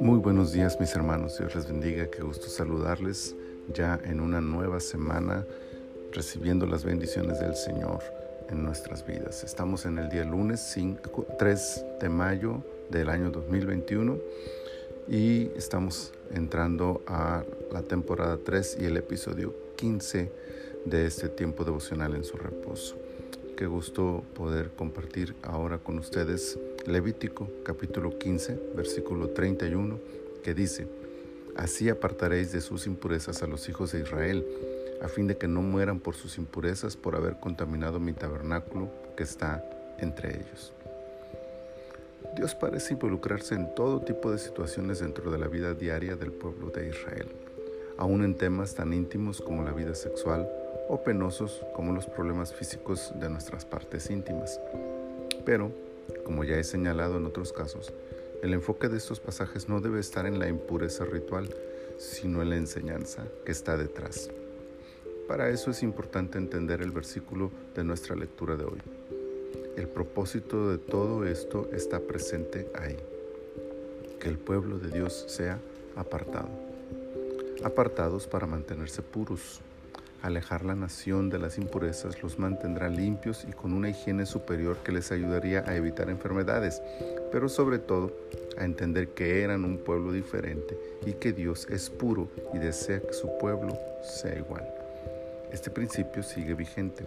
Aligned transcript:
Muy 0.00 0.18
buenos 0.18 0.52
días 0.52 0.78
mis 0.80 0.94
hermanos, 0.94 1.38
Dios 1.38 1.54
les 1.54 1.68
bendiga, 1.68 2.06
qué 2.10 2.22
gusto 2.22 2.48
saludarles 2.48 3.36
ya 3.72 4.00
en 4.04 4.20
una 4.20 4.40
nueva 4.40 4.80
semana 4.80 5.46
recibiendo 6.12 6.66
las 6.66 6.84
bendiciones 6.84 7.38
del 7.38 7.54
Señor 7.54 8.00
en 8.50 8.64
nuestras 8.64 9.06
vidas. 9.06 9.44
Estamos 9.44 9.86
en 9.86 9.98
el 9.98 10.08
día 10.08 10.24
lunes 10.24 10.60
5, 10.72 11.26
3 11.38 11.84
de 12.00 12.08
mayo 12.08 12.62
del 12.90 13.08
año 13.08 13.30
2021 13.30 14.18
y 15.08 15.50
estamos 15.56 16.12
entrando 16.34 17.02
a 17.06 17.44
la 17.70 17.82
temporada 17.82 18.38
3 18.44 18.78
y 18.80 18.86
el 18.86 18.96
episodio 18.96 19.54
15 19.76 20.32
de 20.86 21.06
este 21.06 21.28
tiempo 21.28 21.64
devocional 21.64 22.14
en 22.16 22.24
su 22.24 22.36
reposo. 22.36 23.05
Qué 23.56 23.64
gusto 23.64 24.22
poder 24.34 24.72
compartir 24.76 25.34
ahora 25.42 25.78
con 25.78 25.98
ustedes 25.98 26.58
Levítico 26.84 27.48
capítulo 27.64 28.18
15, 28.18 28.72
versículo 28.76 29.30
31, 29.30 29.98
que 30.44 30.52
dice, 30.52 30.86
Así 31.56 31.88
apartaréis 31.88 32.52
de 32.52 32.60
sus 32.60 32.86
impurezas 32.86 33.42
a 33.42 33.46
los 33.46 33.66
hijos 33.70 33.92
de 33.92 34.00
Israel, 34.00 34.46
a 35.00 35.08
fin 35.08 35.26
de 35.26 35.38
que 35.38 35.48
no 35.48 35.62
mueran 35.62 36.00
por 36.00 36.14
sus 36.14 36.36
impurezas 36.36 36.98
por 36.98 37.16
haber 37.16 37.40
contaminado 37.40 37.98
mi 37.98 38.12
tabernáculo 38.12 38.90
que 39.16 39.22
está 39.22 39.64
entre 40.00 40.36
ellos. 40.36 40.74
Dios 42.36 42.54
parece 42.54 42.92
involucrarse 42.92 43.54
en 43.54 43.74
todo 43.74 44.02
tipo 44.02 44.30
de 44.30 44.36
situaciones 44.36 44.98
dentro 44.98 45.30
de 45.30 45.38
la 45.38 45.48
vida 45.48 45.72
diaria 45.72 46.14
del 46.14 46.30
pueblo 46.30 46.68
de 46.68 46.90
Israel, 46.90 47.28
aún 47.96 48.22
en 48.22 48.36
temas 48.36 48.74
tan 48.74 48.92
íntimos 48.92 49.40
como 49.40 49.64
la 49.64 49.72
vida 49.72 49.94
sexual, 49.94 50.46
o 50.88 51.02
penosos 51.02 51.62
como 51.74 51.92
los 51.92 52.06
problemas 52.06 52.54
físicos 52.54 53.12
de 53.18 53.28
nuestras 53.28 53.64
partes 53.64 54.10
íntimas. 54.10 54.60
Pero, 55.44 55.70
como 56.24 56.44
ya 56.44 56.56
he 56.56 56.64
señalado 56.64 57.16
en 57.16 57.26
otros 57.26 57.52
casos, 57.52 57.92
el 58.42 58.54
enfoque 58.54 58.88
de 58.88 58.96
estos 58.96 59.20
pasajes 59.20 59.68
no 59.68 59.80
debe 59.80 60.00
estar 60.00 60.26
en 60.26 60.38
la 60.38 60.48
impureza 60.48 61.04
ritual, 61.04 61.48
sino 61.98 62.42
en 62.42 62.50
la 62.50 62.56
enseñanza 62.56 63.24
que 63.44 63.52
está 63.52 63.76
detrás. 63.76 64.30
Para 65.26 65.50
eso 65.50 65.70
es 65.70 65.82
importante 65.82 66.38
entender 66.38 66.82
el 66.82 66.92
versículo 66.92 67.50
de 67.74 67.82
nuestra 67.82 68.14
lectura 68.14 68.56
de 68.56 68.64
hoy. 68.64 68.80
El 69.76 69.88
propósito 69.88 70.70
de 70.70 70.78
todo 70.78 71.26
esto 71.26 71.68
está 71.72 72.00
presente 72.00 72.70
ahí, 72.74 72.96
que 74.20 74.28
el 74.28 74.38
pueblo 74.38 74.78
de 74.78 74.90
Dios 74.90 75.24
sea 75.28 75.58
apartado, 75.96 76.48
apartados 77.64 78.26
para 78.26 78.46
mantenerse 78.46 79.02
puros, 79.02 79.60
Alejar 80.22 80.64
la 80.64 80.74
nación 80.74 81.28
de 81.28 81.38
las 81.38 81.58
impurezas 81.58 82.22
los 82.22 82.38
mantendrá 82.38 82.88
limpios 82.88 83.46
y 83.48 83.52
con 83.52 83.72
una 83.72 83.90
higiene 83.90 84.26
superior 84.26 84.78
que 84.78 84.92
les 84.92 85.12
ayudaría 85.12 85.64
a 85.66 85.76
evitar 85.76 86.08
enfermedades, 86.08 86.82
pero 87.30 87.48
sobre 87.48 87.78
todo 87.78 88.12
a 88.58 88.64
entender 88.64 89.08
que 89.08 89.42
eran 89.42 89.64
un 89.64 89.78
pueblo 89.78 90.12
diferente 90.12 90.76
y 91.04 91.12
que 91.12 91.32
Dios 91.32 91.66
es 91.70 91.90
puro 91.90 92.28
y 92.54 92.58
desea 92.58 93.00
que 93.00 93.12
su 93.12 93.28
pueblo 93.38 93.78
sea 94.02 94.36
igual. 94.36 94.66
Este 95.52 95.70
principio 95.70 96.22
sigue 96.22 96.54
vigente. 96.54 97.04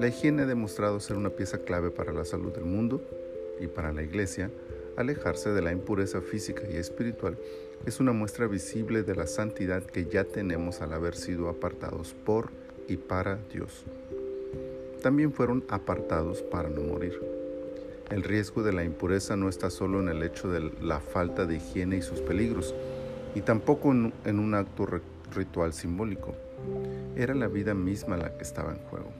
La 0.00 0.08
higiene 0.08 0.42
ha 0.42 0.46
demostrado 0.46 1.00
ser 1.00 1.16
una 1.16 1.30
pieza 1.30 1.58
clave 1.58 1.90
para 1.90 2.12
la 2.12 2.24
salud 2.24 2.52
del 2.52 2.64
mundo 2.64 3.00
y 3.60 3.68
para 3.68 3.92
la 3.92 4.02
iglesia, 4.02 4.50
alejarse 4.96 5.50
de 5.50 5.62
la 5.62 5.72
impureza 5.72 6.20
física 6.20 6.62
y 6.70 6.76
espiritual 6.76 7.38
es 7.86 8.00
una 8.00 8.12
muestra 8.12 8.46
visible 8.46 9.02
de 9.02 9.14
la 9.14 9.26
santidad 9.26 9.82
que 9.82 10.06
ya 10.06 10.24
tenemos 10.24 10.80
al 10.82 10.92
haber 10.92 11.14
sido 11.14 11.48
apartados 11.48 12.14
por 12.24 12.50
y 12.86 12.96
para 12.96 13.36
Dios. 13.52 13.84
También 15.02 15.32
fueron 15.32 15.64
apartados 15.68 16.42
para 16.42 16.68
no 16.68 16.82
morir. 16.82 17.18
El 18.10 18.22
riesgo 18.24 18.62
de 18.62 18.72
la 18.72 18.84
impureza 18.84 19.36
no 19.36 19.48
está 19.48 19.70
solo 19.70 20.00
en 20.00 20.08
el 20.08 20.22
hecho 20.22 20.50
de 20.50 20.72
la 20.80 21.00
falta 21.00 21.46
de 21.46 21.56
higiene 21.56 21.98
y 21.98 22.02
sus 22.02 22.20
peligros, 22.20 22.74
y 23.34 23.42
tampoco 23.42 23.92
en, 23.92 24.38
un 24.38 24.54
acto 24.54 24.86
ritual 25.34 25.72
simbólico. 25.72 26.34
Era 27.16 27.34
la 27.34 27.48
vida 27.48 27.74
misma 27.74 28.16
la 28.16 28.36
que 28.36 28.42
estaba 28.42 28.72
en 28.72 28.78
juego. 28.78 29.12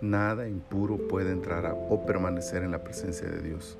Nada 0.00 0.48
impuro 0.48 0.98
puede 1.08 1.30
entrar 1.30 1.76
o 1.88 2.04
permanecer 2.04 2.62
en 2.62 2.72
la 2.72 2.82
presencia 2.82 3.28
de 3.28 3.40
Dios 3.40 3.78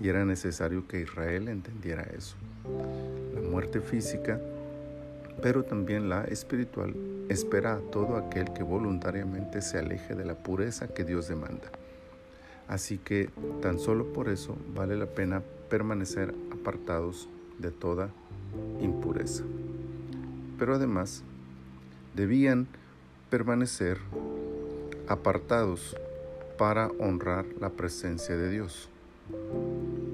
y 0.00 0.08
era 0.08 0.24
necesario 0.24 0.86
que 0.86 1.00
Israel 1.00 1.48
entendiera 1.48 2.02
eso. 2.16 2.36
La 3.34 3.40
muerte 3.40 3.80
física, 3.80 4.40
pero 5.42 5.64
también 5.64 6.08
la 6.08 6.24
espiritual, 6.24 6.94
espera 7.28 7.74
a 7.74 7.80
todo 7.80 8.16
aquel 8.16 8.52
que 8.52 8.62
voluntariamente 8.62 9.62
se 9.62 9.78
aleje 9.78 10.14
de 10.14 10.24
la 10.24 10.34
pureza 10.34 10.88
que 10.88 11.04
Dios 11.04 11.28
demanda. 11.28 11.70
Así 12.68 12.98
que 12.98 13.30
tan 13.62 13.78
solo 13.78 14.12
por 14.12 14.28
eso 14.28 14.56
vale 14.74 14.96
la 14.96 15.06
pena 15.06 15.42
permanecer 15.68 16.34
apartados 16.52 17.28
de 17.58 17.70
toda 17.70 18.10
impureza. 18.80 19.44
Pero 20.58 20.74
además, 20.74 21.22
debían 22.14 22.66
permanecer 23.30 23.98
apartados 25.08 25.96
para 26.58 26.88
honrar 26.98 27.44
la 27.60 27.70
presencia 27.70 28.36
de 28.36 28.50
Dios. 28.50 28.88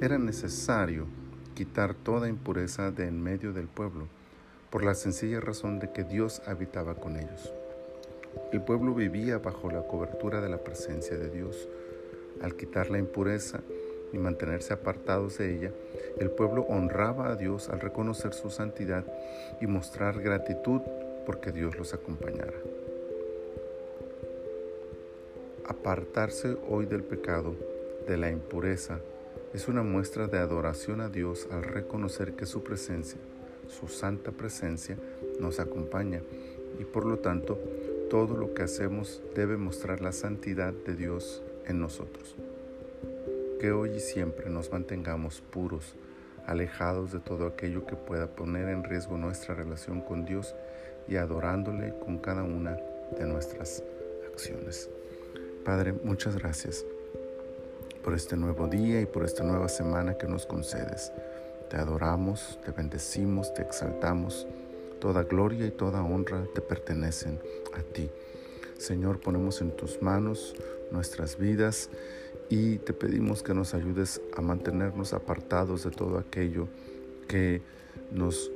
Era 0.02 0.18
necesario 0.18 1.06
quitar 1.54 1.94
toda 1.94 2.28
impureza 2.28 2.90
de 2.90 3.06
en 3.06 3.22
medio 3.22 3.52
del 3.52 3.68
pueblo, 3.68 4.08
por 4.68 4.82
la 4.82 4.96
sencilla 4.96 5.38
razón 5.38 5.78
de 5.78 5.92
que 5.92 6.02
Dios 6.02 6.42
habitaba 6.44 6.96
con 6.96 7.16
ellos. 7.16 7.52
El 8.52 8.62
pueblo 8.62 8.94
vivía 8.94 9.38
bajo 9.38 9.70
la 9.70 9.86
cobertura 9.86 10.40
de 10.40 10.48
la 10.48 10.58
presencia 10.58 11.16
de 11.16 11.30
Dios. 11.30 11.68
Al 12.42 12.56
quitar 12.56 12.90
la 12.90 12.98
impureza 12.98 13.60
y 14.12 14.18
mantenerse 14.18 14.72
apartados 14.72 15.38
de 15.38 15.56
ella, 15.56 15.70
el 16.18 16.32
pueblo 16.32 16.62
honraba 16.62 17.28
a 17.30 17.36
Dios 17.36 17.68
al 17.68 17.78
reconocer 17.78 18.34
su 18.34 18.50
santidad 18.50 19.04
y 19.60 19.68
mostrar 19.68 20.20
gratitud 20.20 20.80
porque 21.26 21.52
Dios 21.52 21.78
los 21.78 21.94
acompañara. 21.94 22.58
Apartarse 25.68 26.56
hoy 26.68 26.86
del 26.86 27.04
pecado, 27.04 27.54
de 28.08 28.16
la 28.16 28.32
impureza, 28.32 28.98
es 29.54 29.68
una 29.68 29.82
muestra 29.82 30.28
de 30.28 30.38
adoración 30.38 31.00
a 31.00 31.08
Dios 31.08 31.46
al 31.50 31.62
reconocer 31.62 32.34
que 32.34 32.46
su 32.46 32.62
presencia, 32.62 33.18
su 33.68 33.88
santa 33.88 34.32
presencia, 34.32 34.96
nos 35.40 35.60
acompaña 35.60 36.22
y 36.78 36.84
por 36.84 37.04
lo 37.04 37.18
tanto 37.18 37.58
todo 38.08 38.36
lo 38.36 38.54
que 38.54 38.62
hacemos 38.62 39.22
debe 39.34 39.56
mostrar 39.56 40.00
la 40.00 40.12
santidad 40.12 40.72
de 40.72 40.96
Dios 40.96 41.42
en 41.66 41.80
nosotros. 41.80 42.36
Que 43.60 43.72
hoy 43.72 43.90
y 43.96 44.00
siempre 44.00 44.48
nos 44.48 44.72
mantengamos 44.72 45.42
puros, 45.42 45.94
alejados 46.46 47.12
de 47.12 47.20
todo 47.20 47.46
aquello 47.46 47.86
que 47.86 47.94
pueda 47.94 48.28
poner 48.28 48.68
en 48.68 48.84
riesgo 48.84 49.18
nuestra 49.18 49.54
relación 49.54 50.00
con 50.00 50.24
Dios 50.24 50.54
y 51.08 51.16
adorándole 51.16 51.94
con 52.04 52.18
cada 52.18 52.42
una 52.42 52.78
de 53.18 53.26
nuestras 53.26 53.84
acciones. 54.26 54.88
Padre, 55.64 55.92
muchas 55.92 56.36
gracias 56.36 56.84
por 58.02 58.14
este 58.14 58.36
nuevo 58.36 58.66
día 58.66 59.00
y 59.00 59.06
por 59.06 59.24
esta 59.24 59.44
nueva 59.44 59.68
semana 59.68 60.18
que 60.18 60.26
nos 60.26 60.46
concedes. 60.46 61.12
Te 61.70 61.76
adoramos, 61.76 62.58
te 62.64 62.72
bendecimos, 62.72 63.54
te 63.54 63.62
exaltamos. 63.62 64.46
Toda 65.00 65.22
gloria 65.22 65.66
y 65.66 65.70
toda 65.70 66.02
honra 66.02 66.44
te 66.54 66.60
pertenecen 66.60 67.40
a 67.74 67.82
ti. 67.82 68.10
Señor, 68.78 69.20
ponemos 69.20 69.60
en 69.60 69.70
tus 69.76 70.02
manos 70.02 70.54
nuestras 70.90 71.38
vidas 71.38 71.90
y 72.48 72.78
te 72.78 72.92
pedimos 72.92 73.42
que 73.42 73.54
nos 73.54 73.74
ayudes 73.74 74.20
a 74.36 74.42
mantenernos 74.42 75.12
apartados 75.12 75.84
de 75.84 75.90
todo 75.90 76.18
aquello 76.18 76.68
que 77.28 77.62
nos 78.10 78.50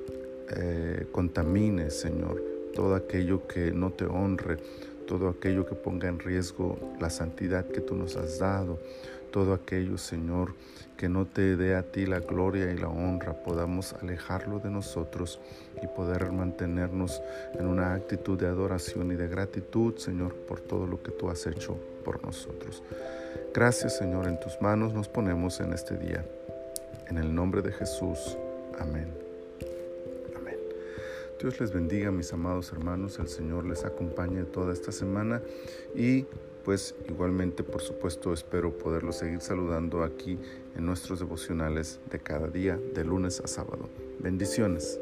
eh, 0.50 1.06
contamine, 1.12 1.90
Señor, 1.90 2.42
todo 2.74 2.94
aquello 2.94 3.46
que 3.46 3.72
no 3.72 3.92
te 3.92 4.04
honre, 4.04 4.58
todo 5.06 5.28
aquello 5.28 5.64
que 5.64 5.74
ponga 5.74 6.08
en 6.08 6.18
riesgo 6.18 6.78
la 7.00 7.10
santidad 7.10 7.66
que 7.66 7.80
tú 7.80 7.94
nos 7.94 8.16
has 8.16 8.38
dado, 8.38 8.78
todo 9.30 9.54
aquello, 9.54 9.98
Señor, 9.98 10.54
que 10.96 11.08
no 11.08 11.26
te 11.26 11.56
dé 11.56 11.74
a 11.74 11.82
ti 11.82 12.06
la 12.06 12.20
gloria 12.20 12.72
y 12.72 12.78
la 12.78 12.88
honra, 12.88 13.34
podamos 13.34 13.92
alejarlo 13.94 14.58
de 14.58 14.70
nosotros 14.70 15.40
y 15.82 15.86
poder 15.86 16.32
mantenernos 16.32 17.20
en 17.54 17.66
una 17.66 17.94
actitud 17.94 18.38
de 18.38 18.46
adoración 18.46 19.12
y 19.12 19.16
de 19.16 19.28
gratitud, 19.28 19.96
Señor, 19.96 20.34
por 20.34 20.60
todo 20.60 20.86
lo 20.86 21.02
que 21.02 21.12
tú 21.12 21.28
has 21.28 21.46
hecho 21.46 21.78
por 22.04 22.24
nosotros. 22.24 22.82
Gracias, 23.52 23.98
Señor, 23.98 24.26
en 24.26 24.40
tus 24.40 24.60
manos 24.60 24.94
nos 24.94 25.08
ponemos 25.08 25.60
en 25.60 25.72
este 25.72 25.96
día. 25.96 26.24
En 27.08 27.18
el 27.18 27.34
nombre 27.34 27.62
de 27.62 27.72
Jesús. 27.72 28.36
Amén. 28.78 29.12
Amén. 30.36 30.56
Dios 31.40 31.60
les 31.60 31.72
bendiga, 31.72 32.10
mis 32.10 32.32
amados 32.32 32.72
hermanos. 32.72 33.18
El 33.18 33.28
Señor 33.28 33.64
les 33.64 33.84
acompañe 33.84 34.44
toda 34.44 34.72
esta 34.72 34.92
semana 34.92 35.40
y 35.94 36.26
pues 36.66 36.96
igualmente 37.08 37.62
por 37.62 37.80
supuesto 37.80 38.32
espero 38.32 38.76
poderlo 38.76 39.12
seguir 39.12 39.40
saludando 39.40 40.02
aquí 40.02 40.36
en 40.74 40.84
nuestros 40.84 41.20
devocionales 41.20 42.00
de 42.10 42.18
cada 42.18 42.48
día, 42.48 42.76
de 42.92 43.04
lunes 43.04 43.40
a 43.40 43.46
sábado. 43.46 43.88
Bendiciones. 44.18 44.98